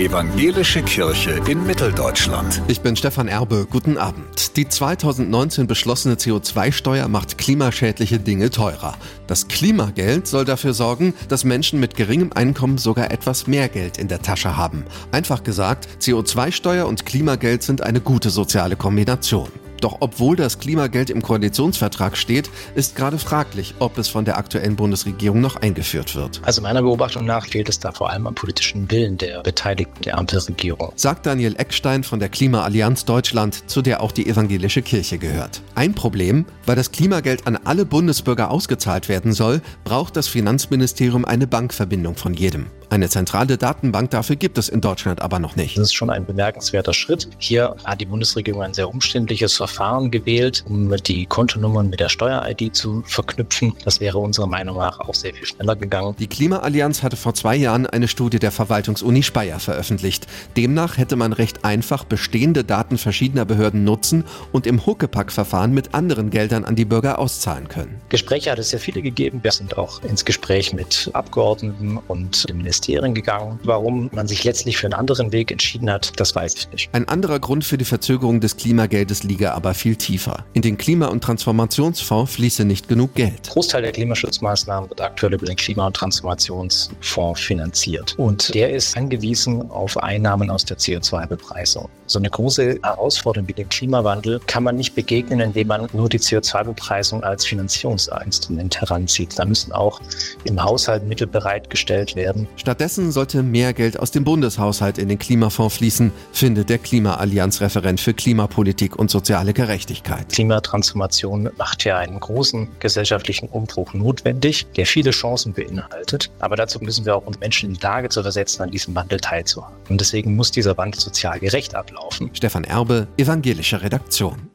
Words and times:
Evangelische 0.00 0.82
Kirche 0.82 1.40
in 1.46 1.64
Mitteldeutschland. 1.64 2.60
Ich 2.66 2.80
bin 2.80 2.96
Stefan 2.96 3.28
Erbe, 3.28 3.64
guten 3.70 3.96
Abend. 3.96 4.56
Die 4.56 4.68
2019 4.68 5.68
beschlossene 5.68 6.16
CO2-Steuer 6.16 7.06
macht 7.06 7.38
klimaschädliche 7.38 8.18
Dinge 8.18 8.50
teurer. 8.50 8.96
Das 9.28 9.46
Klimageld 9.46 10.26
soll 10.26 10.44
dafür 10.44 10.74
sorgen, 10.74 11.14
dass 11.28 11.44
Menschen 11.44 11.78
mit 11.78 11.94
geringem 11.94 12.32
Einkommen 12.32 12.76
sogar 12.76 13.12
etwas 13.12 13.46
mehr 13.46 13.68
Geld 13.68 13.96
in 13.96 14.08
der 14.08 14.20
Tasche 14.20 14.56
haben. 14.56 14.84
Einfach 15.12 15.44
gesagt, 15.44 15.86
CO2-Steuer 16.00 16.88
und 16.88 17.06
Klimageld 17.06 17.62
sind 17.62 17.80
eine 17.80 18.00
gute 18.00 18.30
soziale 18.30 18.74
Kombination. 18.74 19.48
Doch 19.84 19.98
obwohl 20.00 20.34
das 20.34 20.60
Klimageld 20.60 21.10
im 21.10 21.20
Koalitionsvertrag 21.20 22.16
steht, 22.16 22.48
ist 22.74 22.96
gerade 22.96 23.18
fraglich, 23.18 23.74
ob 23.80 23.98
es 23.98 24.08
von 24.08 24.24
der 24.24 24.38
aktuellen 24.38 24.76
Bundesregierung 24.76 25.42
noch 25.42 25.56
eingeführt 25.56 26.16
wird. 26.16 26.40
Also 26.42 26.62
meiner 26.62 26.80
Beobachtung 26.80 27.26
nach 27.26 27.44
fehlt 27.44 27.68
es 27.68 27.80
da 27.80 27.92
vor 27.92 28.08
allem 28.08 28.26
am 28.26 28.34
politischen 28.34 28.90
Willen 28.90 29.18
der 29.18 29.42
Beteiligten 29.42 30.00
der 30.00 30.16
Ampelregierung. 30.16 30.90
Sagt 30.96 31.26
Daniel 31.26 31.56
Eckstein 31.56 32.02
von 32.02 32.18
der 32.18 32.30
Klimaallianz 32.30 33.04
Deutschland, 33.04 33.68
zu 33.68 33.82
der 33.82 34.00
auch 34.00 34.12
die 34.12 34.26
evangelische 34.26 34.80
Kirche 34.80 35.18
gehört. 35.18 35.60
Ein 35.74 35.92
Problem, 35.92 36.46
weil 36.64 36.76
das 36.76 36.90
Klimageld 36.90 37.46
an 37.46 37.58
alle 37.62 37.84
Bundesbürger 37.84 38.50
ausgezahlt 38.50 39.10
werden 39.10 39.34
soll, 39.34 39.60
braucht 39.84 40.16
das 40.16 40.28
Finanzministerium 40.28 41.26
eine 41.26 41.46
Bankverbindung 41.46 42.16
von 42.16 42.32
jedem. 42.32 42.68
Eine 42.94 43.08
zentrale 43.08 43.58
Datenbank 43.58 44.10
dafür 44.10 44.36
gibt 44.36 44.56
es 44.56 44.68
in 44.68 44.80
Deutschland 44.80 45.20
aber 45.20 45.40
noch 45.40 45.56
nicht. 45.56 45.76
Das 45.76 45.86
ist 45.86 45.94
schon 45.94 46.10
ein 46.10 46.24
bemerkenswerter 46.24 46.94
Schritt. 46.94 47.28
Hier 47.38 47.74
hat 47.82 48.00
die 48.00 48.06
Bundesregierung 48.06 48.62
ein 48.62 48.72
sehr 48.72 48.88
umständliches 48.88 49.56
Verfahren 49.56 50.12
gewählt, 50.12 50.62
um 50.68 50.94
die 50.98 51.26
Kontonummern 51.26 51.90
mit 51.90 51.98
der 51.98 52.08
Steuer-ID 52.08 52.76
zu 52.76 53.02
verknüpfen. 53.04 53.74
Das 53.84 53.98
wäre 53.98 54.18
unserer 54.18 54.46
Meinung 54.46 54.76
nach 54.76 55.00
auch 55.00 55.14
sehr 55.16 55.34
viel 55.34 55.44
schneller 55.44 55.74
gegangen. 55.74 56.14
Die 56.20 56.28
Klimaallianz 56.28 57.02
hatte 57.02 57.16
vor 57.16 57.34
zwei 57.34 57.56
Jahren 57.56 57.88
eine 57.88 58.06
Studie 58.06 58.38
der 58.38 58.52
Verwaltungsuni 58.52 59.24
Speyer 59.24 59.58
veröffentlicht. 59.58 60.28
Demnach 60.56 60.96
hätte 60.96 61.16
man 61.16 61.32
recht 61.32 61.64
einfach 61.64 62.04
bestehende 62.04 62.62
Daten 62.62 62.96
verschiedener 62.96 63.44
Behörden 63.44 63.82
nutzen 63.82 64.22
und 64.52 64.68
im 64.68 64.86
Huckepack-Verfahren 64.86 65.72
mit 65.72 65.94
anderen 65.94 66.30
Geldern 66.30 66.64
an 66.64 66.76
die 66.76 66.84
Bürger 66.84 67.18
auszahlen 67.18 67.66
können. 67.66 68.00
Gespräche 68.08 68.52
hat 68.52 68.60
es 68.60 68.70
sehr 68.70 68.78
viele 68.78 69.02
gegeben. 69.02 69.40
Wir 69.42 69.50
sind 69.50 69.78
auch 69.78 70.00
ins 70.04 70.24
Gespräch 70.24 70.72
mit 70.72 71.10
Abgeordneten 71.12 71.98
und 72.06 72.48
dem 72.48 72.58
Ministerium 72.58 72.83
Ministerien 72.84 73.14
gegangen. 73.14 73.58
Warum 73.64 74.10
man 74.12 74.26
sich 74.26 74.44
letztlich 74.44 74.76
für 74.76 74.86
einen 74.86 74.94
anderen 74.94 75.32
Weg 75.32 75.50
entschieden 75.50 75.90
hat, 75.90 76.12
das 76.16 76.34
weiß 76.34 76.54
ich 76.54 76.70
nicht. 76.70 76.90
Ein 76.92 77.08
anderer 77.08 77.38
Grund 77.38 77.64
für 77.64 77.78
die 77.78 77.84
Verzögerung 77.84 78.40
des 78.40 78.56
Klimageldes 78.56 79.22
liege 79.22 79.52
aber 79.52 79.74
viel 79.74 79.96
tiefer. 79.96 80.44
In 80.52 80.62
den 80.62 80.76
Klima- 80.76 81.06
und 81.06 81.22
Transformationsfonds 81.22 82.32
fließe 82.32 82.64
nicht 82.64 82.88
genug 82.88 83.14
Geld. 83.14 83.48
Großteil 83.48 83.82
der 83.82 83.92
Klimaschutzmaßnahmen 83.92 84.90
wird 84.90 85.00
aktuell 85.00 85.34
über 85.34 85.46
den 85.46 85.56
Klima- 85.56 85.86
und 85.86 85.96
Transformationsfonds 85.96 87.40
finanziert. 87.40 88.14
Und 88.18 88.54
der 88.54 88.70
ist 88.70 88.96
angewiesen 88.96 89.70
auf 89.70 89.96
Einnahmen 89.96 90.50
aus 90.50 90.64
der 90.64 90.76
CO2-Bepreisung. 90.76 91.88
So 92.06 92.18
eine 92.18 92.28
große 92.28 92.80
Herausforderung 92.82 93.48
wie 93.48 93.54
den 93.54 93.68
Klimawandel 93.68 94.40
kann 94.46 94.62
man 94.62 94.76
nicht 94.76 94.94
begegnen, 94.94 95.40
indem 95.40 95.68
man 95.68 95.88
nur 95.94 96.08
die 96.08 96.18
CO2-Bepreisung 96.18 97.24
als 97.24 97.46
Finanzierungsinstrument 97.46 98.80
heranzieht. 98.80 99.38
Da 99.38 99.46
müssen 99.46 99.72
auch 99.72 100.00
im 100.44 100.62
Haushalt 100.62 101.06
Mittel 101.06 101.26
bereitgestellt 101.26 102.14
werden. 102.14 102.46
Stattdessen 102.64 103.12
sollte 103.12 103.42
mehr 103.42 103.74
Geld 103.74 104.00
aus 104.00 104.10
dem 104.10 104.24
Bundeshaushalt 104.24 104.96
in 104.96 105.10
den 105.10 105.18
Klimafonds 105.18 105.76
fließen, 105.76 106.12
findet 106.32 106.70
der 106.70 106.78
Klimaallianz-Referent 106.78 108.00
für 108.00 108.14
Klimapolitik 108.14 108.96
und 108.96 109.10
soziale 109.10 109.52
Gerechtigkeit. 109.52 110.30
Klimatransformation 110.30 111.50
macht 111.58 111.84
ja 111.84 111.98
einen 111.98 112.18
großen 112.18 112.68
gesellschaftlichen 112.78 113.50
Umbruch 113.50 113.92
notwendig, 113.92 114.64
der 114.78 114.86
viele 114.86 115.10
Chancen 115.10 115.52
beinhaltet. 115.52 116.30
Aber 116.38 116.56
dazu 116.56 116.80
müssen 116.80 117.04
wir 117.04 117.16
auch 117.16 117.26
uns 117.26 117.38
Menschen 117.38 117.68
in 117.68 117.74
die 117.74 117.82
Lage 117.82 118.08
zu 118.08 118.22
versetzen, 118.22 118.62
an 118.62 118.70
diesem 118.70 118.94
Wandel 118.94 119.20
teilzuhaben. 119.20 119.76
Und 119.90 120.00
deswegen 120.00 120.34
muss 120.34 120.50
dieser 120.50 120.78
Wandel 120.78 120.98
sozial 120.98 121.40
gerecht 121.40 121.74
ablaufen. 121.74 122.30
Stefan 122.32 122.64
Erbe, 122.64 123.08
Evangelische 123.18 123.82
Redaktion. 123.82 124.53